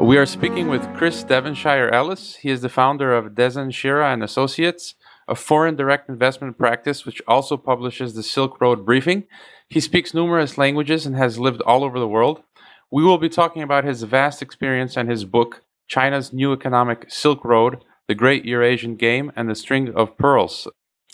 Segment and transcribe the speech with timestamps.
[0.00, 2.36] We are speaking with Chris Devonshire Ellis.
[2.36, 4.94] He is the founder of Dezan Shira and Associates,
[5.28, 9.24] a foreign direct investment practice which also publishes the Silk Road Briefing.
[9.68, 12.42] He speaks numerous languages and has lived all over the world.
[12.90, 17.44] We will be talking about his vast experience and his book, China's New Economic Silk
[17.44, 20.66] Road The Great Eurasian Game and the String of Pearls.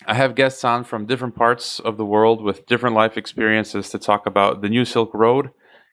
[0.07, 3.99] I have guests on from different parts of the world with different life experiences to
[3.99, 5.51] talk about the New Silk Road.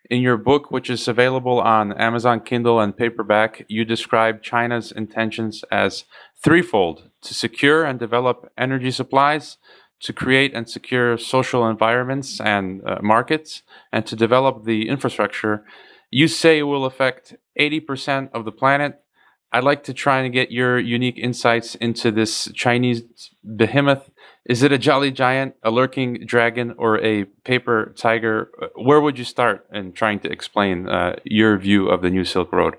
[0.09, 5.63] In your book, which is available on Amazon Kindle and paperback, you describe China's intentions
[5.71, 6.03] as
[6.43, 9.57] threefold to secure and develop energy supplies,
[10.01, 13.61] to create and secure social environments and uh, markets,
[13.93, 15.63] and to develop the infrastructure,
[16.11, 19.01] you say it will affect 80% of the planet.
[19.53, 23.03] I'd like to try and get your unique insights into this Chinese
[23.43, 24.09] behemoth.
[24.45, 28.51] Is it a jolly giant, a lurking dragon, or a paper tiger?
[28.75, 32.51] Where would you start in trying to explain uh, your view of the New Silk
[32.51, 32.75] Road?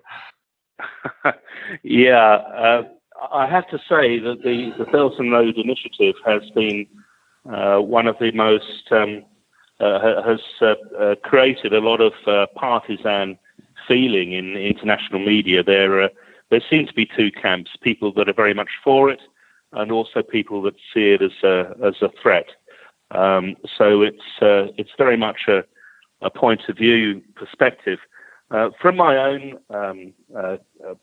[1.82, 2.82] yeah, uh,
[3.32, 6.86] I have to say that the, the Belt and Road Initiative has been
[7.50, 9.24] uh, one of the most um,
[9.80, 12.12] uh, has uh, uh, created a lot of
[12.54, 13.38] partisan
[13.88, 15.62] feeling in international media.
[15.62, 16.10] There,
[16.50, 19.20] there seem to be two camps: people that are very much for it,
[19.74, 22.46] and also people that see it as a as a threat.
[23.10, 25.64] Um, so it's it's very much a,
[26.20, 27.98] a point of view perspective.
[28.50, 30.56] Uh, from my own um, uh,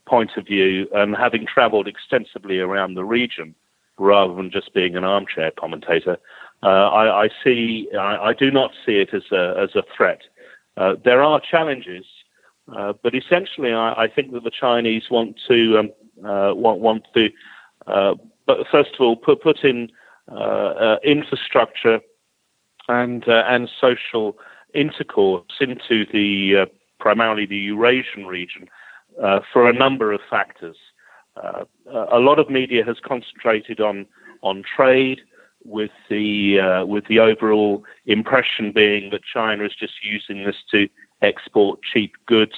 [0.08, 3.56] point of view, and having travelled extensively around the region,
[3.98, 6.18] rather than just being an armchair commentator,
[6.64, 7.90] uh, I, I, see.
[7.98, 10.22] I, I, do not see it as a as a threat.
[10.78, 12.06] Uh, there are challenges,
[12.76, 15.90] uh, but essentially, I, I, think that the Chinese want to um,
[16.24, 17.30] uh, want want to,
[17.88, 18.14] uh,
[18.72, 19.92] first of all, put put in
[20.32, 22.00] uh, infrastructure
[22.88, 24.38] and and social
[24.74, 26.68] intercourse into the
[27.00, 28.70] primarily the Eurasian region
[29.52, 30.78] for a number of factors.
[31.36, 34.06] a lot of media has concentrated on
[34.42, 35.22] on trade
[35.64, 40.88] with the uh, with the overall impression being that China is just using this to
[41.22, 42.56] export cheap goods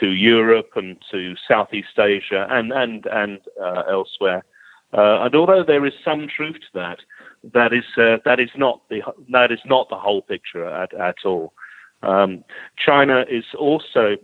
[0.00, 4.44] to Europe and to Southeast Asia and and and uh, elsewhere.
[4.96, 6.98] Uh, and although there is some truth to that,
[7.52, 11.16] that is uh, that is not the that is not the whole picture at at
[11.24, 11.52] all.
[12.02, 12.44] Um,
[12.76, 14.16] China is also,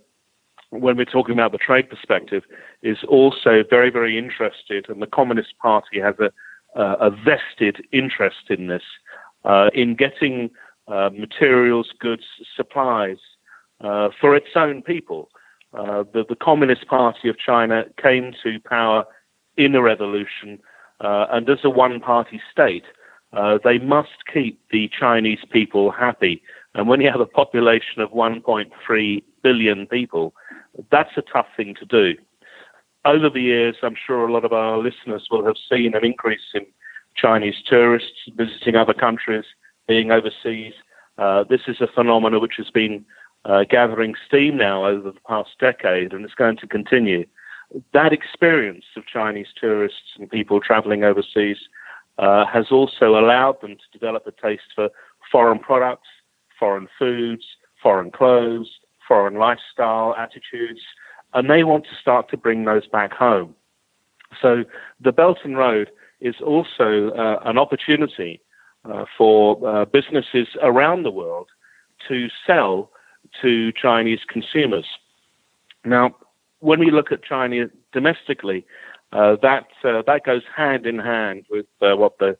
[0.69, 2.45] when we're talking about the trade perspective,
[2.83, 6.31] is also very very interested, and the Communist Party has a
[6.77, 8.83] uh, a vested interest in this,
[9.45, 10.51] uh, in getting
[10.87, 12.23] uh, materials, goods,
[12.57, 13.17] supplies
[13.81, 15.31] uh, for its own people.
[15.73, 19.05] The, the, Communist Party of China came to power
[19.65, 20.59] in a revolution,
[21.01, 22.85] uh, and as a one party state,
[23.65, 26.43] they must keep the Chinese people happy.
[26.75, 30.35] And when you have a population of 1.3 billion people,
[30.91, 32.15] that's a tough thing to do
[33.05, 36.53] over the years, I'm sure a lot of our listeners will have seen an increase
[36.55, 36.67] in
[37.17, 39.45] Chinese tourists visiting other countries,
[39.89, 40.75] being overseas.
[41.19, 43.05] Uh, this is a phenomenon which has been
[43.45, 47.25] uh, gathering steam now over the past decade and it's going to continue.
[47.93, 51.59] That experience of Chinese tourists and people traveling overseas
[52.19, 54.91] uh, has also allowed them to develop a taste for
[55.31, 56.09] foreign products,
[56.59, 57.45] foreign foods,
[57.83, 58.69] foreign clothes,
[59.07, 60.81] foreign lifestyle attitudes,
[61.35, 63.55] and they want to start to bring those back home.
[64.43, 64.65] So
[65.01, 68.41] the Belt and Road is also uh, an opportunity
[68.85, 71.49] uh, for uh, businesses around the world
[72.09, 72.91] to sell
[73.43, 74.87] to Chinese consumers.
[75.85, 76.17] Now,
[76.61, 78.65] when we look at China domestically,
[79.13, 82.37] uh, that uh, that goes hand in hand with uh, what the,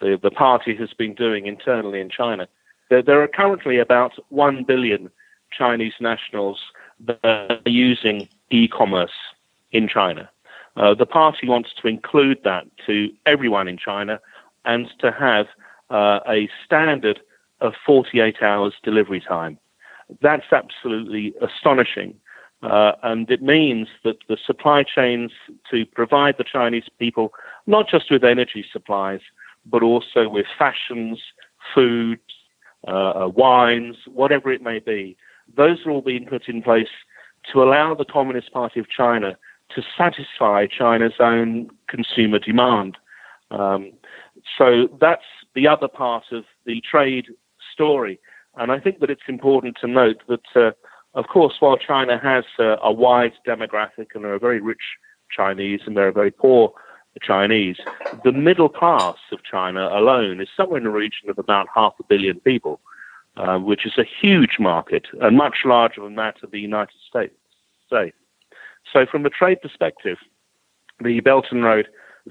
[0.00, 2.46] the, the party has been doing internally in China.
[2.90, 5.10] There, there are currently about one billion
[5.50, 6.60] Chinese nationals
[7.06, 9.12] that are using e-commerce
[9.72, 10.30] in China.
[10.76, 14.20] Uh, the party wants to include that to everyone in China
[14.64, 15.46] and to have
[15.90, 17.20] uh, a standard
[17.60, 19.58] of 48 hours delivery time.
[20.20, 22.14] That's absolutely astonishing.
[22.62, 25.32] Uh, and it means that the supply chains
[25.68, 27.32] to provide the Chinese people
[27.66, 29.20] not just with energy supplies,
[29.66, 31.18] but also with fashions,
[31.74, 32.20] foods,
[32.86, 35.16] uh, uh, wines, whatever it may be,
[35.56, 36.88] those are all being put in place
[37.52, 39.36] to allow the Communist Party of China
[39.74, 42.96] to satisfy China's own consumer demand.
[43.50, 43.92] Um,
[44.56, 45.24] so that's
[45.54, 47.26] the other part of the trade
[47.72, 48.18] story.
[48.56, 50.72] And I think that it's important to note that, uh,
[51.14, 54.82] of course, while China has uh, a wide demographic and there are very rich
[55.30, 56.72] Chinese and there are very poor
[57.20, 57.76] Chinese,
[58.24, 62.04] the middle class of China alone is somewhere in the region of about half a
[62.04, 62.80] billion people.
[63.34, 67.34] Uh, which is a huge market and much larger than that of the United States.
[67.88, 70.18] So, from a trade perspective,
[71.02, 71.88] the Belt and Road,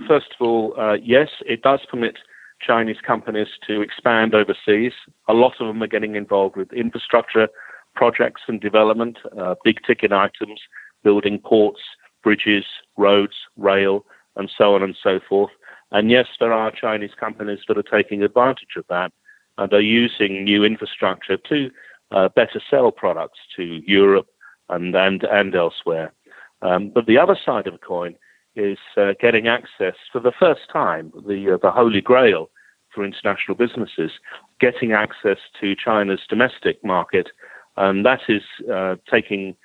[0.08, 2.18] first of all, uh, yes, it does permit
[2.62, 4.94] Chinese companies to expand overseas.
[5.28, 7.48] A lot of them are getting involved with infrastructure
[7.96, 10.62] projects and development, uh, big ticket items,
[11.04, 11.82] building ports,
[12.24, 12.66] bridges,
[12.98, 14.06] roads, rail,
[14.36, 15.52] and so on and so forth.
[15.92, 19.12] And yes, there are Chinese companies that are taking advantage of that
[19.58, 21.70] and are using new infrastructure to
[22.12, 24.28] uh, better sell products to Europe
[24.70, 26.14] and and, and elsewhere.
[26.62, 28.16] Um, but the other side of the coin
[28.56, 32.50] is uh, getting access for the first time, the uh, the holy grail
[32.94, 34.12] for international businesses,
[34.60, 37.30] getting access to China's domestic market,
[37.78, 39.56] and that is uh, taking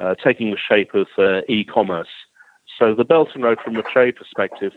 [0.00, 2.08] uh, taking the shape of uh, e-commerce.
[2.78, 4.72] So the Belt and Road, from a trade perspective,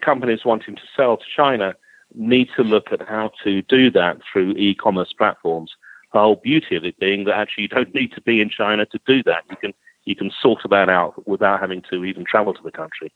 [0.00, 1.74] companies wanting to sell to China
[2.14, 5.72] need to look at how to do that through e-commerce platforms.
[6.12, 8.86] The whole beauty of it being that actually you don't need to be in China
[8.86, 9.42] to do that.
[9.50, 9.74] You can
[10.06, 13.12] you can sort that out without having to even travel to the country.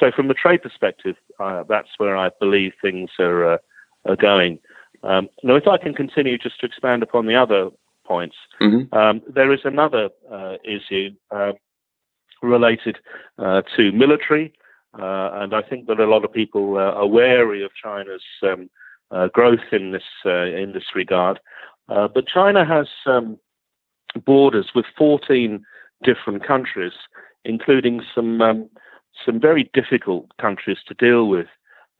[0.00, 3.58] So, from a trade perspective, uh, that's where I believe things are, uh,
[4.06, 4.58] are going.
[5.02, 7.68] Um, now, if I can continue just to expand upon the other
[8.06, 8.94] points, mm-hmm.
[8.96, 11.52] um, there is another uh, issue uh,
[12.42, 12.98] related
[13.38, 14.52] uh, to military,
[14.98, 18.70] uh, and I think that a lot of people are wary of China's um,
[19.32, 21.40] growth in this in this regard.
[21.88, 23.38] but China has um,
[24.24, 25.64] borders with 14
[26.02, 26.92] different countries,
[27.44, 28.70] including some um,
[29.24, 31.46] some very difficult countries to deal with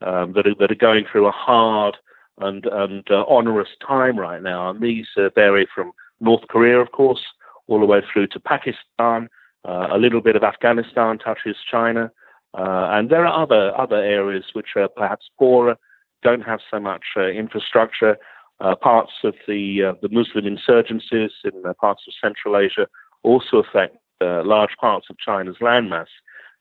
[0.05, 1.97] um, that are that are going through a hard
[2.39, 4.71] and and uh, onerous time right now.
[4.71, 7.23] And these uh, vary from North Korea, of course,
[7.67, 9.29] all the way through to Pakistan.
[9.67, 12.11] Uh, a little bit of Afghanistan touches China,
[12.57, 15.77] uh, and there are other other areas which are perhaps poorer,
[16.23, 18.17] don't have so much uh, infrastructure.
[18.59, 22.87] Uh, parts of the the Muslim insurgencies in parts of Central Asia
[23.23, 26.07] also affect large parts of China's landmass,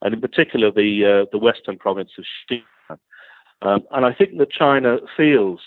[0.02, 2.64] and in particular the the western province of Xinjiang.
[3.62, 5.60] Um, and I think that China feels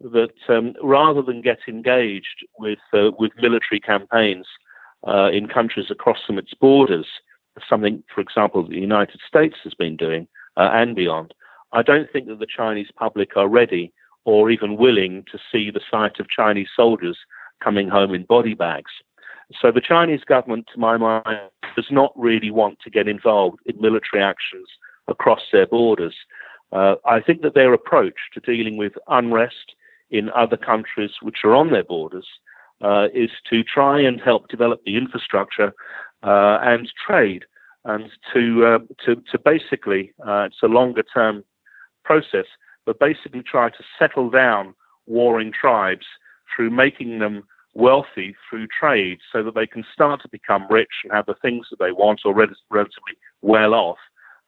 [0.00, 4.46] that um, rather than get engaged with uh, with military campaigns
[5.06, 7.06] uh, in countries across from its borders,
[7.68, 11.34] something, for example, the United States has been doing uh, and beyond,
[11.72, 13.92] I don't think that the Chinese public are ready
[14.24, 17.18] or even willing to see the sight of Chinese soldiers
[17.62, 18.90] coming home in body bags.
[19.60, 23.80] So the Chinese government, to my mind, does not really want to get involved in
[23.80, 24.68] military actions
[25.08, 26.14] across their borders.
[26.72, 29.74] Uh, I think that their approach to dealing with unrest
[30.10, 32.26] in other countries which are on their borders
[32.82, 35.72] uh, is to try and help develop the infrastructure
[36.22, 37.44] uh, and trade,
[37.84, 41.44] and to uh, to, to basically uh, it's a longer term
[42.04, 42.46] process,
[42.86, 44.74] but basically try to settle down
[45.06, 46.06] warring tribes
[46.54, 47.44] through making them
[47.74, 51.66] wealthy through trade so that they can start to become rich and have the things
[51.70, 53.98] that they want or relatively well off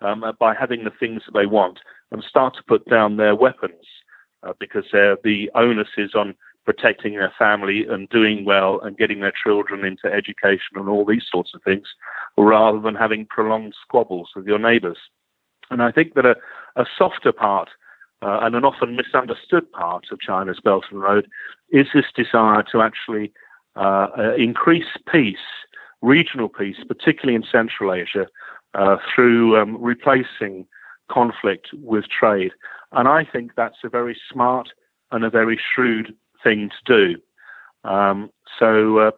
[0.00, 1.78] um, by having the things that they want
[2.10, 3.84] and start to put down their weapons
[4.42, 6.34] uh, because the onus is on
[6.64, 11.24] protecting their family and doing well and getting their children into education and all these
[11.30, 11.86] sorts of things
[12.36, 14.98] rather than having prolonged squabbles with your neighbors.
[15.70, 16.36] And I think that a,
[16.76, 17.70] a softer part
[18.22, 21.26] uh, and an often misunderstood part of China's Belt and Road
[21.70, 23.32] is this desire to actually
[23.76, 25.38] uh, uh, increase peace,
[26.02, 28.26] regional peace, particularly in Central Asia,
[28.74, 30.66] uh, through um, replacing
[31.10, 32.52] conflict with trade.
[32.92, 34.68] And I think that's a very smart
[35.10, 37.14] and a very shrewd thing to
[37.84, 37.88] do.
[37.88, 39.10] Um, so uh,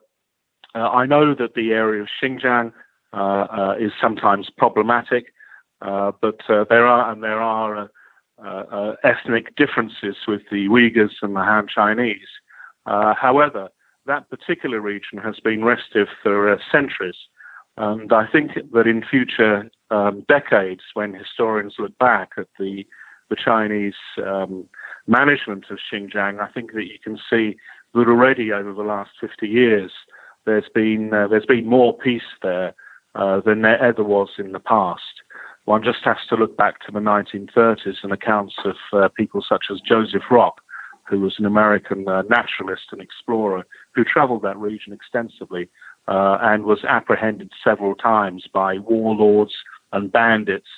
[0.75, 2.73] uh, I know that the area of Xinjiang
[3.79, 5.33] is sometimes problematic,
[5.81, 7.91] but there are and there are
[8.43, 12.27] uh, uh, ethnic differences with the Uyghurs and the Han Chinese.
[12.87, 13.69] Uh, however,
[14.07, 17.15] that particular region has been restive for centuries.
[17.77, 22.87] And I think that in future um, decades, when historians look back at the,
[23.29, 23.95] the Chinese
[24.25, 24.67] um,
[25.07, 27.57] management of Xinjiang, I think that you can see
[27.95, 29.93] that already over the last 50 years,
[30.47, 32.75] there's been, uh, there's been more peace there
[33.15, 35.03] uh, than there ever was in the past.
[35.67, 39.67] One just has to look back to the 1930s and accounts of uh, people such
[39.71, 40.61] as Joseph Rock,
[41.09, 45.69] who was an American uh, naturalist and explorer who traveled that region extensively
[46.09, 49.53] uh, and was apprehended several times by warlords
[49.93, 50.69] and bandits.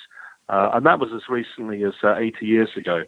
[0.49, 3.03] Uh, and that was as recently as uh, 80 years ago.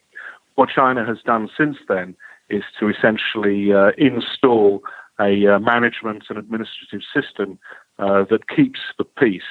[0.55, 2.15] What China has done since then
[2.49, 4.81] is to essentially uh, install
[5.19, 7.57] a management and administrative system
[7.97, 9.41] that keeps the peace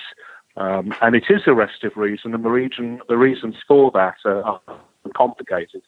[0.57, 4.43] um, and it is a restive reason, and the, region, the reasons for that are,
[4.43, 4.61] are
[5.15, 5.83] complicated.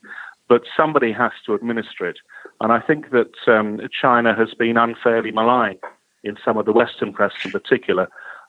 [0.48, 2.18] But somebody has to administer it.
[2.60, 5.80] And I think that um, China has been unfairly maligned
[6.22, 8.08] in some of the Western press in particular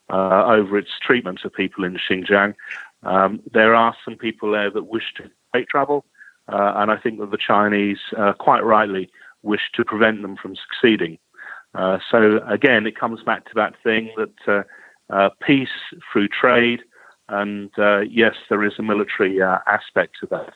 [0.10, 2.56] uh, over its treatment of people in Xinjiang.
[3.04, 6.06] Um, there are some people there that wish to create trouble,
[6.52, 9.10] uh, and I think that the Chinese, uh, quite rightly,
[9.44, 11.18] wish to prevent them from succeeding.
[11.76, 14.66] Uh, so again, it comes back to that thing that
[15.10, 15.70] uh, peace
[16.12, 16.82] through trade,
[17.30, 17.70] and
[18.10, 20.54] yes, there is a military aspect to that.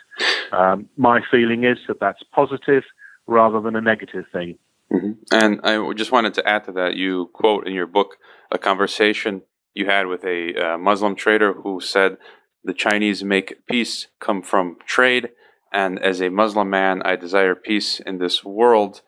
[0.52, 2.84] Um, my feeling is that that's positive
[3.28, 4.58] rather than a negative thing.
[4.94, 5.12] Mm-hmm.
[5.32, 6.96] And I just wanted to add to that.
[6.96, 8.18] You quote in your book
[8.52, 9.42] a conversation
[9.74, 12.18] you had with a uh, Muslim trader who said
[12.64, 15.30] the Chinese make peace come from trade,
[15.72, 19.02] and as a Muslim man, I desire peace in this world.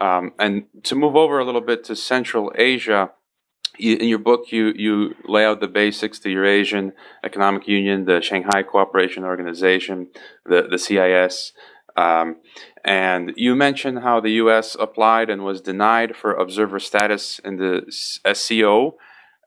[0.00, 3.10] Um, and to move over a little bit to Central Asia,
[3.78, 6.92] you, in your book, you you lay out the basics: the Eurasian
[7.24, 10.08] Economic Union, the Shanghai Cooperation Organization,
[10.46, 11.52] the the CIS.
[11.96, 12.36] Um,
[12.84, 14.76] and you mentioned how the U.S.
[14.78, 17.82] applied and was denied for observer status in the
[18.32, 18.96] SCO.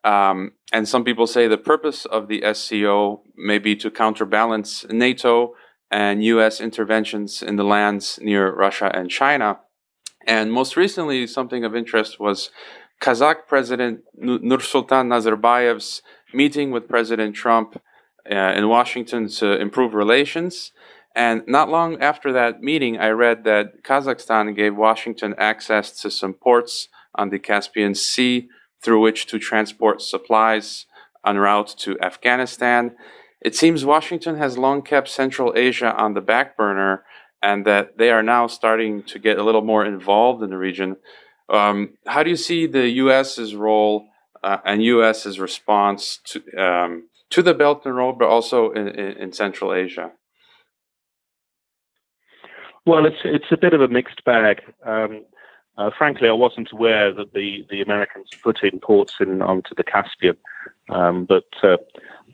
[0.04, 5.54] Um, and some people say the purpose of the SCO may be to counterbalance NATO
[5.90, 6.60] and U.S.
[6.60, 9.58] interventions in the lands near Russia and China.
[10.26, 12.50] And most recently, something of interest was
[13.00, 17.80] Kazakh President Nursultan Nazarbayev's meeting with President Trump
[18.30, 20.72] uh, in Washington to improve relations.
[21.16, 26.34] And not long after that meeting, I read that Kazakhstan gave Washington access to some
[26.34, 28.48] ports on the Caspian Sea
[28.82, 30.84] through which to transport supplies
[31.26, 32.94] en route to Afghanistan.
[33.40, 37.04] It seems Washington has long kept Central Asia on the back burner
[37.42, 40.96] and that they are now starting to get a little more involved in the region.
[41.48, 44.08] Um, how do you see the U.S.'s role
[44.42, 49.16] uh, and U.S.'s response to um, to the Belt and Road, but also in, in,
[49.16, 50.12] in Central Asia?
[52.86, 54.62] Well, it's it's a bit of a mixed bag.
[54.84, 55.24] Um,
[55.76, 59.84] uh, frankly, I wasn't aware that the, the Americans put in ports in onto the
[59.84, 60.36] Caspian,
[60.88, 61.76] um, but uh,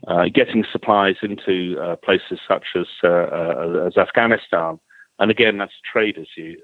[0.07, 4.79] uh, getting supplies into uh, places such as uh, uh, as Afghanistan,
[5.17, 6.55] and again, that's a trade issue,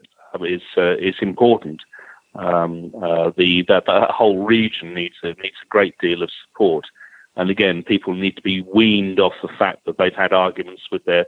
[0.41, 1.81] is is important.
[2.35, 2.91] Um,
[3.37, 6.85] the that, that whole region needs a, needs a great deal of support,
[7.35, 11.03] and again, people need to be weaned off the fact that they've had arguments with
[11.05, 11.25] their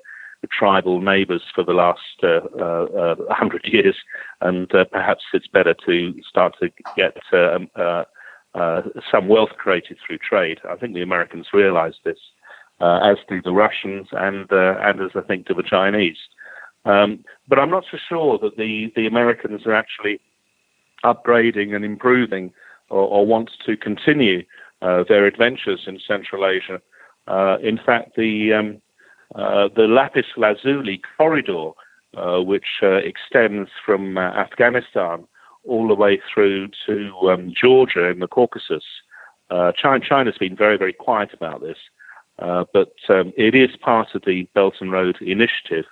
[0.47, 3.95] tribal neighbours for the last uh, uh, uh, hundred years,
[4.41, 7.69] and uh, perhaps it's better to start to get uh, um,
[8.53, 10.59] uh, some wealth created through trade.
[10.69, 12.17] I think the Americans realise this,
[12.81, 16.17] as do the Russians, and and as I think do the Chinese.
[16.83, 20.19] Um, but I'm not so sure that the the Americans are actually
[21.03, 22.51] upgrading and improving,
[22.89, 24.43] or, or want to continue
[24.81, 26.81] their adventures in Central Asia.
[27.61, 28.79] in fact, the um, uh,
[29.35, 31.71] the lapis lazuli corridor,
[32.17, 35.25] uh, which uh, extends from uh, Afghanistan
[35.65, 38.83] all the way through to um, Georgia in the Caucasus.
[39.49, 41.77] Uh, China, China's been very, very quiet about this,
[42.37, 45.85] but um, it is part of the Belt and Road Initiative,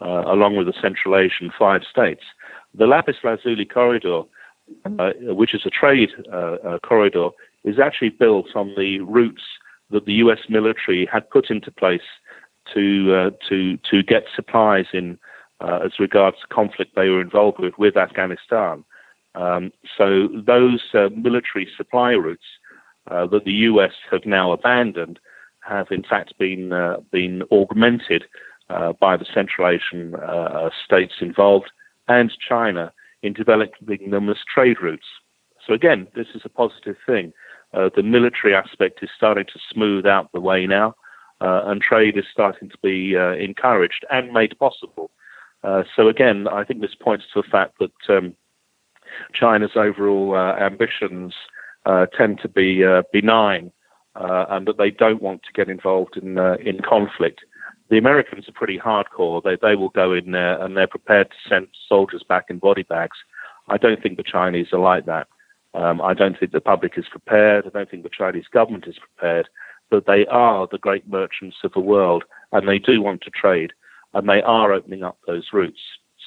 [0.00, 2.22] along with the Central Asian five states.
[2.74, 4.22] The lapis lazuli corridor,
[5.20, 6.10] which is a trade
[6.84, 7.30] corridor,
[7.64, 9.42] is actually built on the routes
[9.90, 10.40] that the U.S.
[10.48, 12.06] military had put into place
[12.74, 15.18] to uh, to to get supplies in
[15.60, 18.84] uh, as regards to conflict they were involved with with Afghanistan.
[19.34, 22.44] Um, so those uh, military supply routes
[23.10, 25.18] uh, that the US have now abandoned
[25.60, 28.24] have in fact been uh, been augmented
[28.70, 30.14] uh, by the Central Asian
[30.84, 31.70] states involved
[32.08, 32.92] and China
[33.22, 35.06] in developing them as trade routes.
[35.66, 37.32] So again, this is a positive thing.
[37.72, 40.94] the military aspect is starting to smooth out the way now
[41.40, 45.10] and trade is starting to be uh, encouraged and made possible.
[45.62, 48.34] Uh, so again, I think this points to the fact that um,
[49.32, 51.34] China's overall uh, ambitions
[51.84, 53.72] uh, tend to be uh, benign
[54.14, 57.40] and that they don't want to get involved in in conflict.
[57.90, 59.42] The Americans are pretty hardcore.
[59.42, 62.82] They they will go in there and they're prepared to send soldiers back in body
[62.82, 63.18] bags.
[63.68, 65.26] I don't think the Chinese are like that.
[65.74, 67.66] Um, I don't think the public is prepared.
[67.66, 69.48] I don't think the Chinese government is prepared
[69.90, 73.72] that they are the great merchants of the world and they do want to trade
[74.14, 75.80] and they are opening up those routes.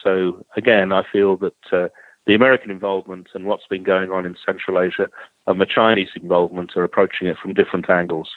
[0.04, 1.88] So again, I feel that uh,
[2.25, 5.08] the American involvement and what's been going on in Central Asia
[5.48, 8.30] and the Chinese involvement are approaching it from different angles.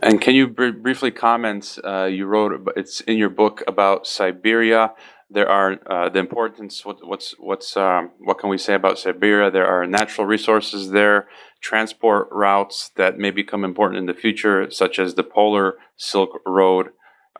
[0.00, 1.78] And can you br- briefly comment?
[1.82, 4.92] Uh, you wrote it's in your book about Siberia
[5.28, 6.84] there are uh, the importance.
[6.84, 9.50] What, what's what's um, what can we say about Siberia?
[9.50, 11.28] There are natural resources there,
[11.60, 16.88] transport routes that may become important in the future, such as the Polar Silk Road.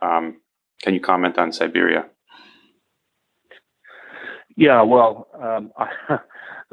[0.02, 0.40] Um,
[0.82, 2.06] can you comment on Siberia?
[4.56, 5.73] Yeah, well, um,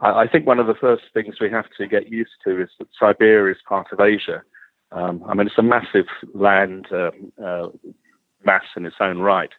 [0.02, 2.70] I, I, think one of the first things we have to get used to is
[2.80, 4.42] that Siberia is part of Asia.
[4.92, 7.68] Um, I mean, it's a massive land um, uh,
[8.46, 9.50] mass in its own right,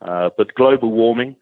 [0.00, 1.36] uh, but global warming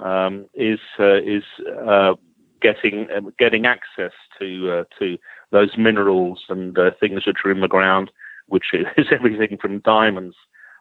[0.00, 1.42] um, is uh, is
[1.86, 2.14] uh,
[2.64, 5.18] getting um, getting access to uh, to
[5.52, 8.10] those minerals and things that are in the ground,
[8.46, 8.66] which
[8.96, 10.36] is everything from diamonds.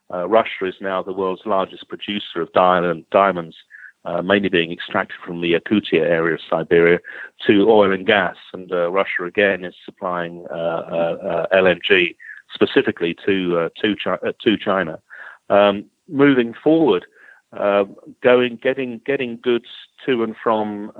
[0.09, 3.55] Russia is now the world's largest producer of diamond, diamonds
[4.05, 6.99] uh, mainly being extracted from the Yakutia area of Siberia,
[7.47, 8.35] to oil and gas.
[8.51, 12.15] And uh, Russia again is supplying uh, uh, uh LNG
[12.53, 14.99] specifically to to, Chi- to China.
[15.49, 17.05] Um, moving forward,
[18.22, 19.67] going getting getting goods
[20.05, 20.91] to and from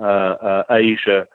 [0.70, 1.26] Asia,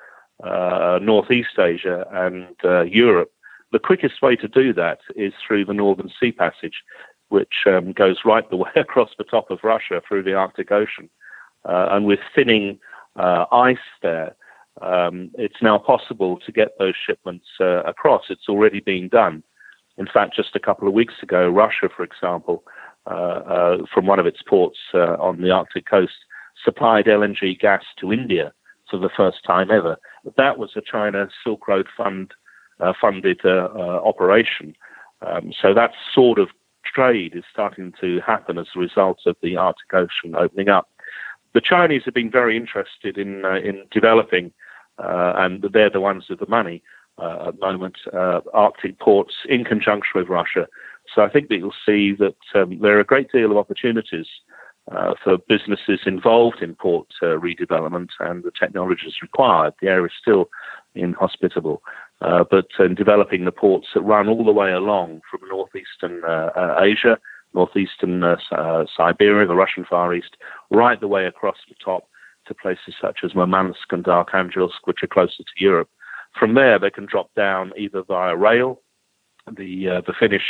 [1.01, 2.55] Northeast Asia, and
[2.91, 3.31] Europe.
[3.71, 6.83] The quickest way to do that is through the Northern Sea Passage,
[7.29, 11.09] which um, goes right the way across the top of Russia through the Arctic Ocean.
[11.65, 12.79] Uh, and with thinning
[13.15, 14.35] uh, ice there,
[14.81, 18.23] um, it's now possible to get those shipments uh, across.
[18.29, 19.43] It's already being done.
[19.97, 22.63] In fact, just a couple of weeks ago, Russia, for example,
[23.93, 26.13] from one of its ports on the Arctic coast,
[26.63, 28.53] supplied LNG gas to India
[28.89, 29.97] for the first time ever.
[30.37, 32.33] That was a China Silk Road Fund
[32.79, 34.75] uh, funded uh, uh, operation.
[35.21, 36.49] Um, so that sort of
[36.85, 40.89] trade is starting to happen as a result of the Arctic Ocean opening up
[41.53, 44.51] the Chinese have been very interested in uh, in developing,
[44.97, 46.83] uh, and they're the ones with the money
[47.17, 50.67] uh, at the moment, uh, Arctic ports in conjunction with Russia.
[51.13, 54.27] So I think that you'll see that um, there are a great deal of opportunities
[54.91, 59.73] uh, for businesses involved in port uh, redevelopment and the technologies required.
[59.81, 60.49] The area is still
[60.95, 61.81] inhospitable,
[62.19, 66.21] but in developing the ports that run all the way along from northeastern
[66.79, 67.17] Asia
[67.53, 70.37] northeastern uh, uh, Siberia, the Russian Far East,
[70.69, 72.07] right the way across the top
[72.47, 75.89] to places such as Murmansk and Arkhangelsk, which are closer to Europe.
[76.39, 78.81] From there, they can drop down either via rail,
[79.47, 80.43] the uh, the Finnish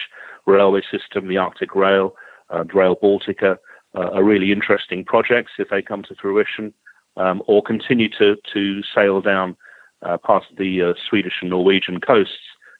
[0.45, 2.15] railway system, the Arctic Rail,
[2.49, 3.58] and Rail Baltica,
[3.95, 6.73] uh, are really interesting projects if they come to fruition,
[7.17, 9.56] um, or continue to to sail down
[10.04, 12.38] uh, past the uh, Swedish and Norwegian coasts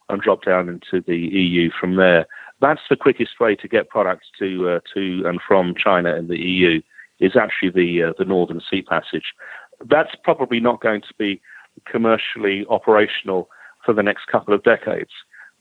[0.08, 2.26] and drop down into the EU from there
[2.62, 6.38] that's the quickest way to get products to uh, to and from China and the
[6.38, 6.82] EU
[7.20, 9.34] is actually the uh, the Northern Sea Passage.
[9.86, 11.42] That's probably not going to be
[11.86, 13.50] commercially operational
[13.86, 15.12] for the next couple of decades,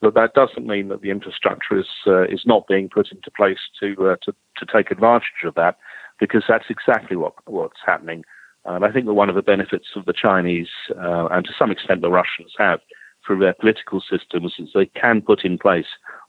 [0.01, 3.59] but that doesn't mean that the infrastructure is uh, is not being put into place
[3.81, 5.77] to uh, to to take advantage of that,
[6.21, 8.25] because that's exactly what what's happening.
[8.65, 11.71] And I think that one of the benefits of the Chinese uh, and to some
[11.71, 12.81] extent the Russians have
[13.27, 15.87] through their political systems is they can put in place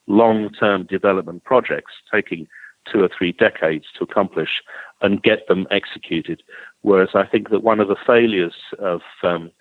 [0.07, 2.47] long term development projects taking
[2.91, 4.61] two or three decades to accomplish
[5.01, 6.41] and get them executed.
[6.81, 9.51] Whereas I think that one of the failures of um,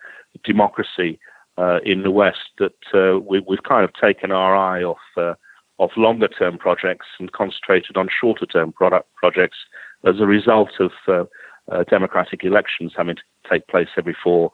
[0.45, 1.19] democracy
[1.59, 5.35] uh, in the West that uh, we, have kind of taken our eye off uh,
[5.81, 9.59] of longer term projects and concentrated on shorter term product projects
[10.07, 11.25] as a result of uh,
[11.71, 14.53] uh, democratic elections having to take place every four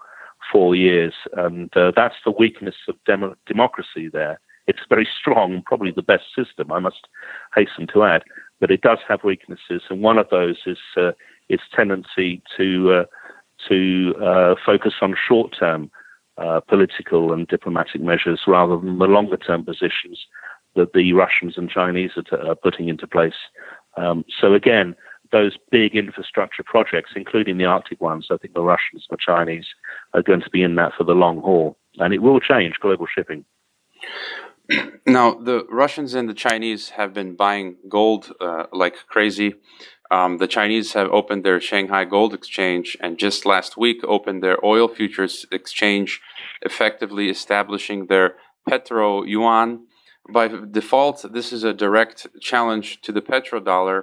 [0.52, 4.38] four years, and uh, that's the weakness of dem- democracy there.
[4.66, 7.08] It's very strong, probably the best system, I must
[7.54, 8.24] hasten to add,
[8.60, 11.12] but it does have weaknesses, and one of those is uh,
[11.48, 13.04] its tendency to
[13.68, 15.90] to focus on short-term
[16.38, 20.26] uh, political and diplomatic measures rather than the longer-term positions
[20.74, 23.34] that the Russians and Chinese are, t- are putting into place.
[23.96, 24.96] Um, so again,
[25.30, 29.66] those big infrastructure projects, including the Arctic ones, I think the Russians and the Chinese
[30.12, 33.06] are going to be in that for the long haul, and it will change global
[33.06, 33.44] shipping.
[35.06, 39.54] Now, the Russians and the Chinese have been buying gold uh, like crazy.
[40.14, 44.64] Um, the Chinese have opened their Shanghai Gold Exchange and just last week opened their
[44.64, 46.20] oil futures exchange,
[46.62, 48.36] effectively establishing their
[48.68, 49.86] petro yuan.
[50.32, 54.02] By default, this is a direct challenge to the petrodollar,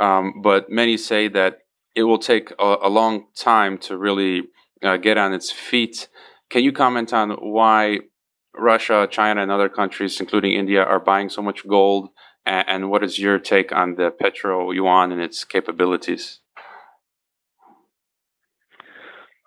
[0.00, 1.58] um, but many say that
[1.94, 4.48] it will take a, a long time to really
[4.82, 6.08] uh, get on its feet.
[6.50, 8.00] Can you comment on why
[8.52, 12.08] Russia, China, and other countries, including India, are buying so much gold?
[12.46, 16.40] And, and what is your take on the petro yuan and its capabilities?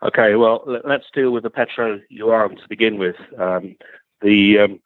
[0.01, 3.17] Okay, well, let's deal with the petro yuan to begin with.
[3.37, 3.75] Um,
[4.21, 4.79] the um,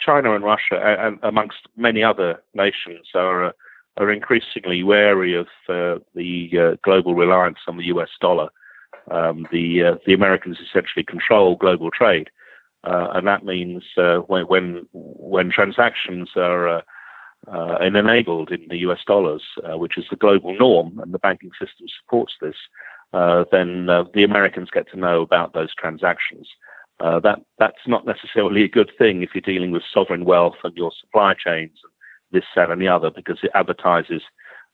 [0.00, 3.52] China and Russia, and amongst many other nations, are uh,
[3.98, 8.10] are increasingly wary of uh, the uh, global reliance on the U.S.
[8.20, 8.48] dollar.
[9.10, 12.28] Um, the uh, the Americans essentially control global trade,
[12.84, 16.82] uh, and that means uh, when, when when transactions are
[17.52, 21.18] uh, uh enabled in the US dollars, uh, which is the global norm, and the
[21.18, 22.56] banking system supports this,
[23.12, 26.48] uh, then uh, the Americans get to know about those transactions.
[26.98, 30.76] Uh, that that's not necessarily a good thing if you're dealing with sovereign wealth and
[30.76, 31.92] your supply chains and
[32.32, 34.22] this, that, and the other, because it advertises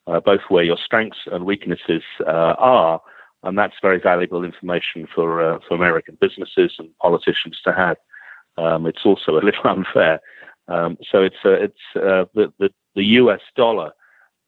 [0.06, 3.00] uh, both where your strengths and weaknesses are,
[3.42, 7.96] and that's very valuable information for for American businesses and politicians to have.
[8.56, 10.20] Um, it's also a little unfair.
[10.72, 13.40] Um, so it's it's the, the the U.S.
[13.56, 13.92] dollar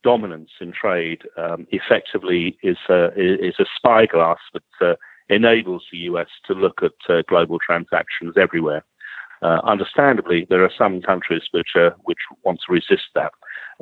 [0.05, 4.95] dominance in trade um, effectively is a, is a spyglass that uh,
[5.29, 8.85] enables the US to look at uh, global transactions everywhere.
[9.43, 13.33] Uh, understandably, there are some countries which uh, which want to resist that.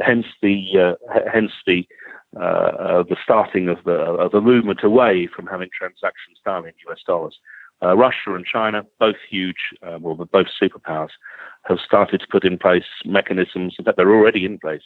[0.01, 1.87] Hence the uh, hence the
[2.37, 7.01] uh, the starting of the of the movement away from having transactions done in US
[7.07, 7.39] dollars.
[7.83, 11.11] Russia and China, both huge, well, both superpowers,
[11.65, 13.75] have started to put in place mechanisms.
[13.79, 14.83] In fact, they're already in place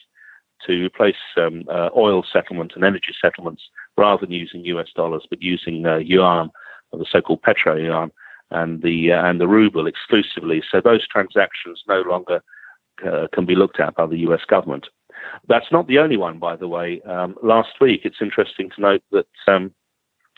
[0.66, 3.62] to replace um, uh, oil settlement and energy settlements
[3.96, 6.50] rather than using US dollars, but using uh, yuan,
[6.90, 8.11] or the so-called petro yuan,
[8.50, 10.62] and the uh, and the ruble exclusively.
[10.70, 12.42] So those transactions no longer
[13.06, 14.87] uh, can be looked at by the US government.
[15.48, 17.00] That's not the only one, by the way.
[17.02, 19.72] Um, last week, it's interesting to note that um,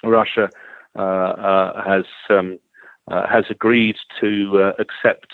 [0.02, 0.50] Russia uh, uh,
[0.96, 2.59] has um,
[3.09, 5.33] has agreed to accept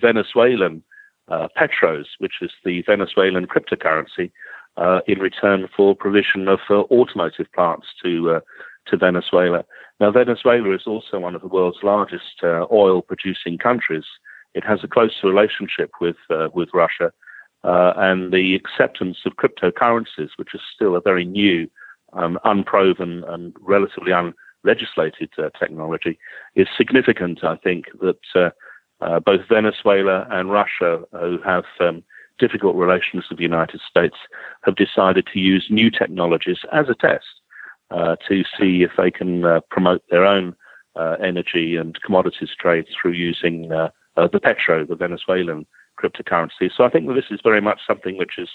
[0.00, 0.82] Venezuelan
[1.28, 4.30] uh, Petros, which is the Venezuelan cryptocurrency,
[4.76, 8.40] uh, in return for provision of uh, automotive parts to uh,
[8.86, 9.64] to Venezuela.
[9.98, 14.04] Now, Venezuela is also one of the world's largest uh, oil-producing countries.
[14.54, 17.12] It has a close relationship with uh, with Russia,
[17.64, 21.68] and the acceptance of cryptocurrencies, which is still a very new,
[22.12, 24.12] um, unproven, and relatively
[24.66, 26.18] unlegislated technology,
[26.54, 27.44] is significant.
[27.44, 28.52] I think that
[29.00, 32.02] uh, both Venezuela and Russia, who have um,
[32.38, 34.16] difficult relations with the United States,
[34.64, 37.26] have decided to use new technologies as a test
[37.90, 40.54] uh, to see if they can uh, promote their own
[40.96, 45.66] uh, energy and commodities trade through using uh, uh, the petro, the Venezuelan
[46.02, 46.70] cryptocurrency.
[46.74, 48.48] So I think that this is very much something which is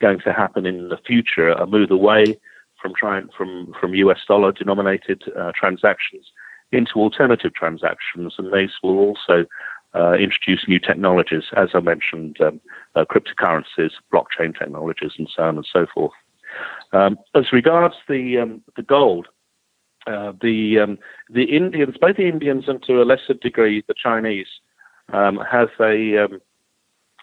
[0.00, 2.38] going to happen in the future, a move away
[2.80, 5.22] from trying from from US dollar denominated
[5.54, 6.30] transactions
[6.70, 9.46] into alternative transactions, and these will also
[9.94, 12.60] uh, introduce new technologies, as I mentioned, um,
[12.94, 16.12] uh, cryptocurrencies, blockchain technologies, and so on and so forth.
[16.92, 19.28] Um, as regards the um, the gold,
[20.06, 20.98] uh, the um,
[21.30, 24.48] the Indians, both the Indians and to a lesser degree the Chinese,
[25.12, 26.40] um, have a um,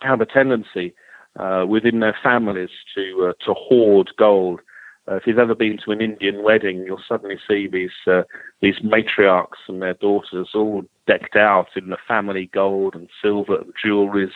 [0.02, 0.94] have a tendency
[1.40, 4.60] uh, within their families to uh, to hoard gold
[5.08, 8.24] uh, if you've ever been to an Indian wedding, you'll suddenly see these uh,
[8.62, 13.74] these matriarchs and their daughters all decked out in the family gold and silver and
[13.84, 14.32] jewelries.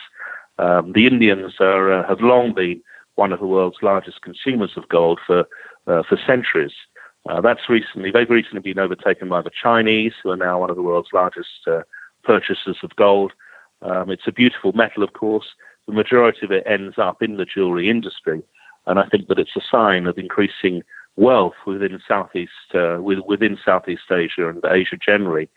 [0.58, 2.82] Um, the Indians are, uh, have long been
[3.16, 5.40] one of the world's largest consumers of gold for
[5.86, 6.72] uh, for centuries.
[7.28, 10.76] Uh, that's recently they've recently been overtaken by the Chinese, who are now one of
[10.76, 11.82] the world's largest uh,
[12.22, 13.32] purchasers of gold.
[13.82, 15.46] Um, it's a beautiful metal, of course.
[15.86, 18.42] The majority of it ends up in the jewelry industry.
[18.86, 20.82] And I think that it's a sign of increasing
[21.16, 25.48] wealth within Southeast uh, within Southeast Asia and Asia generally.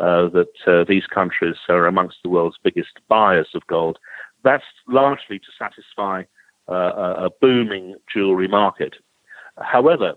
[0.00, 3.98] Uh, that uh, these countries are amongst the world's biggest buyers of gold.
[4.44, 6.22] That's largely to satisfy
[6.68, 8.94] uh, a booming jewelry market.
[9.60, 10.14] However,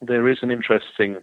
[0.00, 1.16] there is an interesting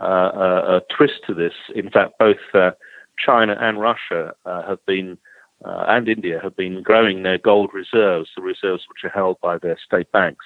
[0.00, 1.52] uh, twist to this.
[1.74, 2.70] In fact, both uh,
[3.18, 5.18] China and Russia have been
[5.64, 9.58] uh, and India have been growing their gold reserves, the reserves which are held by
[9.58, 10.44] their state banks.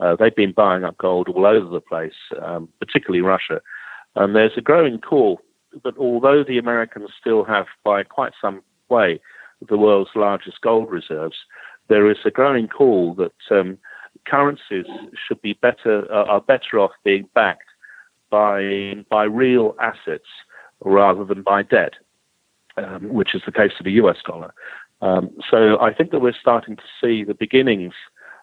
[0.00, 3.60] Uh, they've been buying up gold all over the place, um, particularly Russia.
[4.16, 5.40] And there's a growing call
[5.84, 9.20] that although the Americans still have, by quite some way,
[9.68, 11.36] the world's largest gold reserves,
[11.88, 13.78] there is a growing call that um,
[14.26, 14.86] currencies
[15.26, 17.62] should be better uh, are better off being backed
[18.30, 20.28] by by real assets
[20.84, 21.94] rather than by debt
[22.78, 24.52] um, which is the case of the US dollar.
[25.00, 27.94] Um, so I think that we're starting to see the beginnings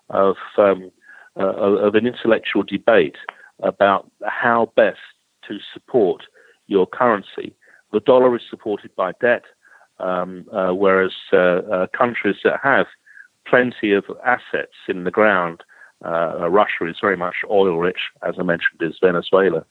[0.10, 0.92] of, um,
[1.38, 3.18] uh, of an intellectual debate
[3.62, 5.00] about how best
[5.48, 6.24] to support
[6.68, 7.54] your currency.
[7.92, 9.44] The dollar is supported by debt,
[10.00, 12.88] um, uh, whereas uh, uh countries that have
[13.46, 15.64] plenty of assets in the ground,
[16.04, 19.66] uh, Russia is very much oil rich, as I mentioned, is Venezuela.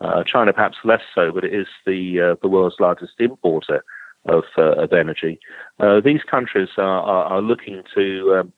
[0.00, 3.82] Uh, China perhaps less so, but it is the the world's largest importer
[4.26, 5.38] of, uh, of energy.
[5.78, 8.52] Uh, these countries are, are, are looking to um,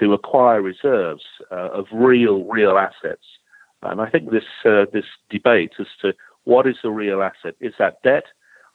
[0.00, 3.24] to acquire reserves uh, of real real assets,
[3.82, 8.02] and I think this this debate as to what is a real asset is that
[8.02, 8.24] debt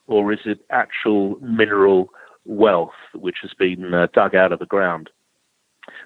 [0.06, 2.10] or is it actual mineral
[2.46, 5.10] wealth which has been dug out of the ground.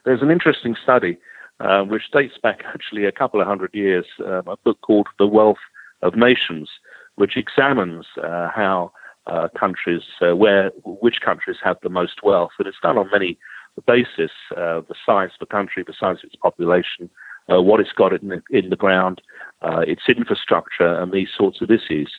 [0.05, 1.17] There's an interesting study
[1.59, 5.59] uh, which dates back actually a couple of hundred years, a book called The Wealth
[6.01, 6.69] of Nations,
[7.15, 8.91] which examines uh, how
[9.27, 13.37] uh, countries, uh, where which countries have the most wealth, and it's done on many
[13.85, 17.09] basis: uh, the size of the country, the size of its population,
[17.51, 19.21] uh, what it's got in the, in the ground,
[19.61, 22.11] uh, its infrastructure, and these sorts of issues.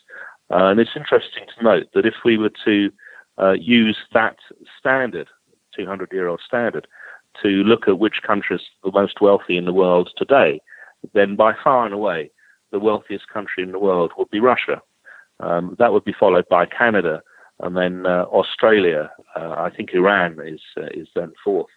[0.50, 2.90] and it's interesting to note that if we were to
[3.58, 4.36] use that
[4.78, 5.28] standard,
[5.78, 6.86] 200-year-old standard,
[7.42, 10.60] to look at which countries are the most wealthy in the world today,
[11.14, 12.30] then by far and away
[12.70, 14.82] the wealthiest country in the world would be Russia.
[15.42, 17.22] Um, that would be followed by Canada
[17.60, 19.10] and then uh, Australia.
[19.36, 21.70] Uh, I think Iran is uh, is then fourth.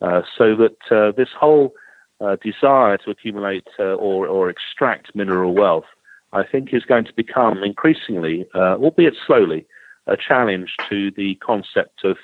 [0.00, 1.72] Uh, so that uh, this whole
[2.20, 5.86] uh, desire to accumulate or or extract mineral wealth,
[6.32, 9.66] I think, is going to become increasingly, albeit slowly,
[10.06, 12.16] a challenge to the concept of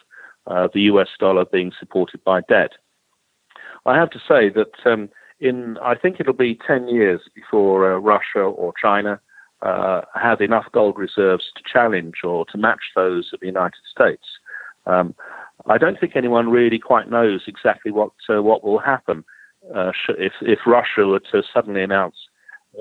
[0.74, 1.08] the U.S.
[1.18, 2.72] dollar being supported by debt.
[3.84, 5.08] I have to say that um,
[5.40, 9.20] in I think it'll be ten years before Russia or China
[9.62, 14.24] uh, have enough gold reserves to challenge or to match those of the United States.
[14.86, 15.14] Um,
[15.66, 19.24] I don't think anyone really quite knows exactly what uh, what will happen
[19.74, 22.16] uh, if if Russia were to suddenly announce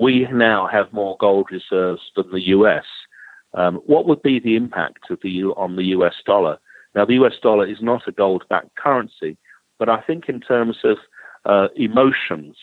[0.00, 2.84] we now have more gold reserves than the U.S.
[3.54, 6.14] Um, what would be the impact of the on the U.S.
[6.24, 6.58] dollar?
[6.94, 7.34] Now, the U.S.
[7.42, 9.36] dollar is not a gold-backed currency,
[9.78, 10.98] but I think in terms of
[11.44, 12.56] uh, emotions,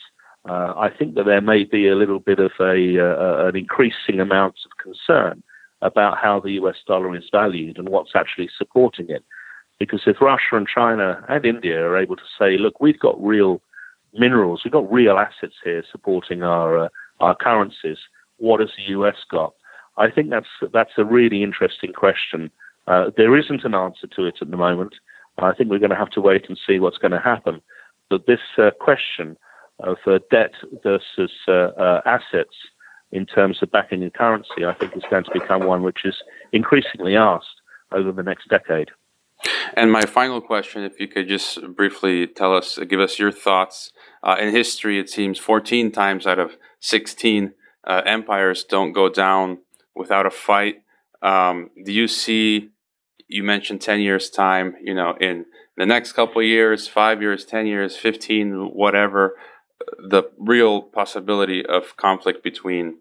[0.49, 4.19] uh, I think that there may be a little bit of a uh, an increasing
[4.19, 5.43] amount of concern
[5.83, 9.23] about how the US dollar is valued and what's actually supporting it.
[9.77, 13.61] Because if Russia and China and India are able to say, look, we've got real
[14.13, 17.99] minerals, we've got real assets here supporting our uh, our currencies,
[18.37, 19.53] what has the US got?
[19.97, 22.49] I think that's that's a really interesting question.
[22.87, 24.95] Uh, there isn't an answer to it at the moment.
[25.37, 27.61] I think we're going to have to wait and see what's going to happen.
[28.09, 29.37] But this uh, question
[29.79, 30.51] of uh, debt
[30.83, 32.55] versus uh, uh, assets
[33.11, 36.15] in terms of backing the currency, I think is going to become one which is
[36.53, 37.47] increasingly asked
[37.91, 38.89] over the next decade.
[39.73, 43.91] And my final question, if you could just briefly tell us, give us your thoughts.
[44.21, 47.53] Uh, in history, it seems 14 times out of 16
[47.87, 49.59] uh, empires don't go down
[49.95, 50.83] without a fight.
[51.21, 52.69] Um, do you see,
[53.27, 55.45] you mentioned 10 years' time, you know, in
[55.77, 59.35] the next couple of years, five years, 10 years, 15, whatever,
[59.97, 62.97] the real possibility of conflict between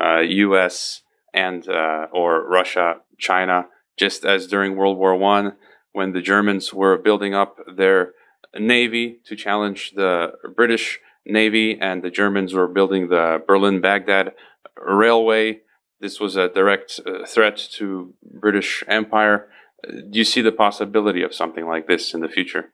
[0.00, 1.02] uh, U.S.
[1.34, 5.56] and uh, or Russia, China, just as during World War One,
[5.92, 8.12] when the Germans were building up their
[8.58, 14.32] navy to challenge the British navy, and the Germans were building the Berlin-Baghdad
[14.76, 15.60] railway.
[16.00, 19.48] This was a direct uh, threat to British Empire.
[19.84, 22.72] Do you see the possibility of something like this in the future?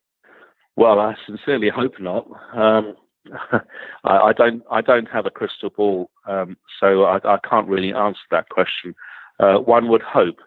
[0.77, 2.27] Well, I sincerely hope not.
[2.55, 2.97] Um,
[4.05, 8.21] I, don't I don't have a crystal ball, um, so I, I, can't really answer
[8.31, 8.95] that question.
[9.41, 10.39] Uh, one would hope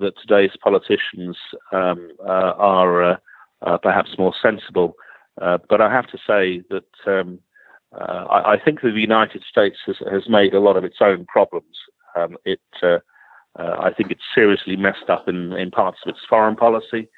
[0.00, 1.36] that today's politicians
[1.72, 3.16] um, uh, are uh,
[3.62, 4.94] uh perhaps more sensible,
[5.40, 7.38] uh, but I have to say that um,
[7.92, 11.24] uh, I, I, think the United States has, has, made a lot of its own
[11.26, 11.76] problems.
[12.16, 12.60] Um, it
[13.58, 17.08] I think it's seriously messed up in, in parts of its foreign policy,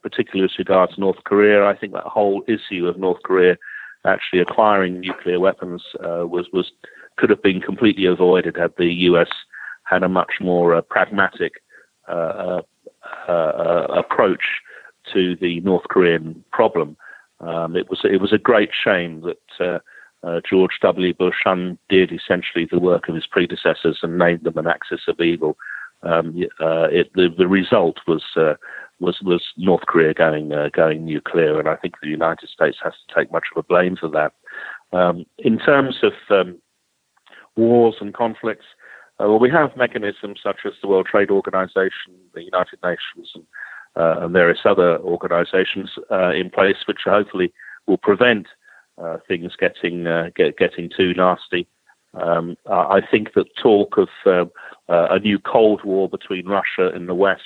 [0.00, 1.66] particularly as regards North Korea.
[1.66, 3.56] I think that whole issue of North Korea
[4.06, 6.72] actually acquiring nuclear weapons uh, was was
[7.16, 9.28] could have been completely avoided had the U.S.
[9.84, 11.62] had a much more uh, pragmatic
[12.08, 12.60] uh,
[13.28, 14.42] uh, uh, approach
[15.12, 16.96] to the North Korean problem.
[17.40, 19.80] Um, it was it was a great shame that
[20.48, 21.14] George W.
[21.14, 25.56] Bush undid essentially the work of his predecessors and named them an axis of evil.
[26.06, 28.22] Um, it, the, the result was
[29.00, 32.94] was was North Korea going uh, going nuclear, and I think the United States has
[32.94, 34.32] to take much of a blame for that.
[34.96, 36.58] Um, in terms of um,
[37.56, 38.64] wars and conflicts,
[39.20, 43.44] uh, well, we have mechanisms such as the World Trade Organization, the United Nations, and,
[43.96, 47.52] uh, and various other organizations uh, in place, which hopefully
[47.86, 48.46] will prevent
[48.98, 51.66] uh, things getting uh, get, getting too nasty.
[52.20, 54.08] Um, I think that talk of
[54.88, 57.42] a new Cold War between Russia and the West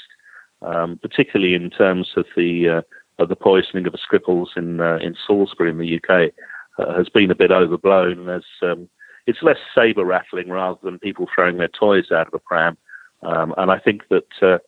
[0.63, 2.83] um, particularly in terms of the uh,
[3.19, 6.33] of the poisoning of the Skripals in uh, in Salisbury in the UK,
[6.79, 8.29] uh, has been a bit overblown.
[8.63, 8.89] Um,
[9.27, 12.77] it's less saber rattling rather than people throwing their toys out of a pram,
[13.23, 14.59] um, and I think that uh,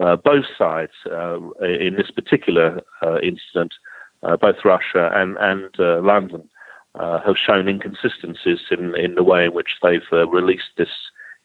[0.00, 2.80] uh, both sides uh, in this particular
[3.22, 3.74] incident,
[4.22, 6.48] both Russia and and London.
[6.98, 10.90] Have shown inconsistencies in, in the way in which they've released this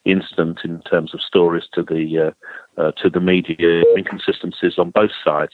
[0.06, 2.32] incident in terms of stories to the
[2.78, 5.52] uh, uh, to the media, inconsistencies on both sides.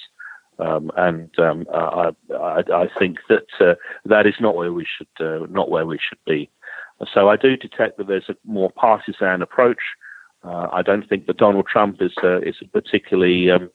[0.58, 3.74] Um, and um, I, I, I, think that uh,
[4.04, 6.50] that is not where we should uh, not where we should be.
[7.12, 9.80] So I do detect that there's a more partisan approach.
[10.44, 13.70] Uh, I don't think that Donald Trump is is a particularly um,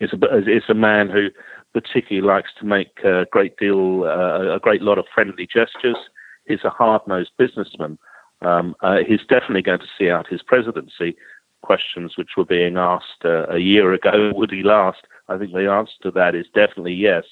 [0.00, 1.28] is a is a man who
[1.76, 5.98] particularly likes to make a great deal uh, a great lot of friendly gestures.
[6.46, 7.98] He's a hard nosed businessman.
[8.40, 11.16] Um, uh, he's definitely going to see out his presidency.
[11.60, 15.02] Questions which were being asked uh, a year ago, would he last?
[15.28, 17.24] I think the answer to that is definitely yes.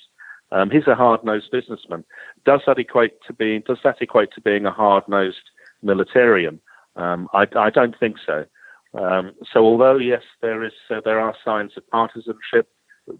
[0.52, 2.04] Um, he's a hard-nosed businessman.
[2.44, 3.62] Does that equate to being?
[3.66, 5.50] Does that equate to being a hard-nosed
[5.83, 6.59] militarian?
[6.96, 8.44] Um, I, I, don't think so.
[8.92, 12.68] Um, so, although yes, there is uh, there are signs of partisanship,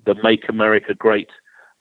[0.07, 1.31] the "Make America Great"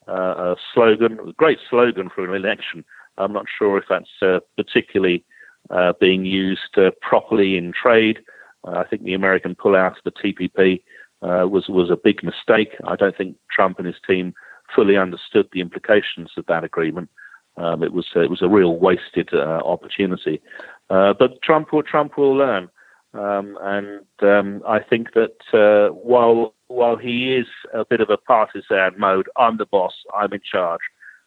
[0.08, 2.84] uh, uh, slogan, great slogan for an election.
[3.18, 5.24] I'm not sure if that's uh, particularly
[5.70, 8.20] uh, being used uh, properly in trade.
[8.66, 10.82] I think the American pullout of the TPP
[11.22, 12.76] was was a big mistake.
[12.86, 14.34] I don't think Trump and his team
[14.74, 17.10] fully understood the implications of that agreement.
[17.58, 20.42] Um, it was it was a real wasted uh, opportunity.
[20.90, 22.70] Uh, but Trump will Trump will learn,
[23.14, 28.18] um, and um, I think that uh, while while he is a bit of a
[28.18, 30.82] partisan mode, I'm the boss, I'm in charge,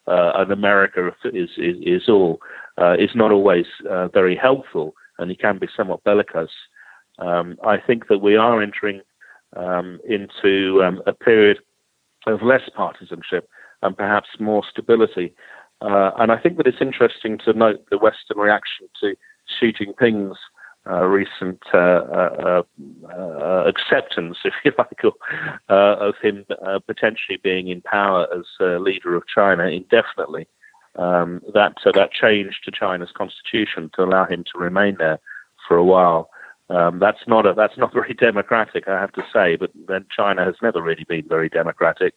[0.05, 2.39] uh, and America is is, is all,
[2.77, 6.49] uh, is not always uh, very helpful, and he can be somewhat bellicose.
[7.19, 9.01] Um, I think that we are entering
[9.55, 11.59] um, into um, a period
[12.27, 13.49] of less partisanship
[13.81, 15.33] and perhaps more stability.
[15.81, 19.15] Uh, and I think that it's interesting to note the Western reaction to
[19.59, 20.37] Xi Jinping's
[20.89, 22.61] uh, recent uh, uh,
[23.11, 26.45] uh acceptance, if you like, uh, of him
[26.85, 28.45] potentially being in power as
[28.81, 30.47] leader of China indefinitely.
[30.95, 35.19] Um, that that change to China's constitution to allow him to remain there
[35.67, 36.29] for a while.
[36.69, 39.55] Um, that's not a, that's not very democratic, I have to say.
[39.55, 42.13] But then China has never really been very democratic.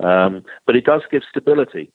[0.00, 1.92] Um, but it does give stability,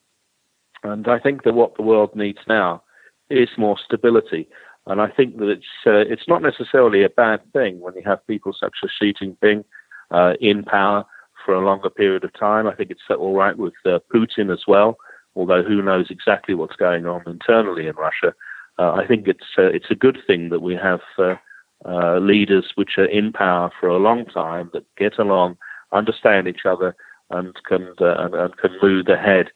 [0.83, 2.83] and I think that what the world needs now
[3.29, 4.47] is more stability.
[4.87, 8.25] And I think that it's uh, it's not necessarily a bad thing when you have
[8.25, 9.65] people such as Xi Jinping
[10.11, 11.03] uh, in power
[11.45, 12.67] for a longer period of time.
[12.67, 14.97] I think it's all right with uh, Putin as well,
[15.35, 18.33] although who knows exactly what's going on internally in Russia.
[18.79, 22.97] Uh, I think it's uh, it's a good thing that we have uh, leaders which
[22.97, 25.57] are in power for a long time that get along,
[25.91, 26.95] understand each other,
[27.29, 29.47] and can and, and, can move ahead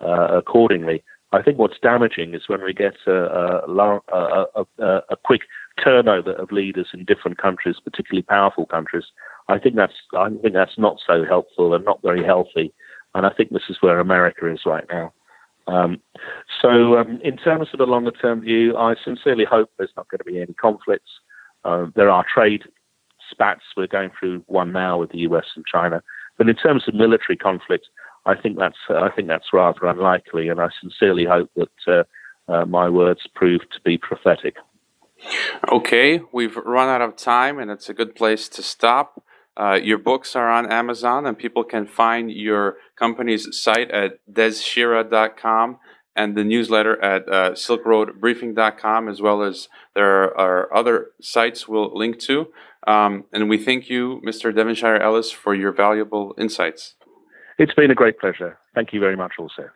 [0.00, 1.04] accordingly.
[1.32, 5.42] I think what's damaging is when we get a, a, a, a, quick
[5.82, 9.04] turnover of leaders in different countries, particularly powerful countries.
[9.48, 12.72] I think that's I think that's not so helpful and not very healthy.
[13.14, 15.12] And I think this is where America is right now.
[15.66, 16.00] Um,
[16.60, 20.18] so, um, in terms of the longer term view, I sincerely hope there's not going
[20.18, 21.10] to be any conflicts.
[21.64, 22.64] Uh, there are trade
[23.30, 23.62] spats.
[23.76, 26.02] We're going through one now with the US and China.
[26.38, 27.86] But in terms of military conflict,
[28.26, 31.68] I think that's I think that's rather unlikely, and I sincerely hope that
[32.48, 34.56] uh, uh, my words prove to be prophetic.
[35.70, 39.22] Okay, we've run out of time, and it's a good place to stop.
[39.56, 45.78] Uh, your books are on Amazon, and people can find your company's site at dezshira.com
[46.16, 52.18] and the newsletter at uh, silkroadbriefing.com, as well as there are other sites we'll link
[52.20, 52.46] to.
[52.86, 54.54] Um, and we thank you, Mr.
[54.54, 56.94] Devonshire Ellis, for your valuable insights.
[57.60, 58.56] It's been a great pleasure.
[58.74, 59.68] Thank you very much, also.